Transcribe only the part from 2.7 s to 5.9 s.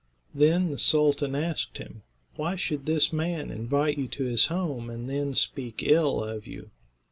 this man invite you to his home and then speak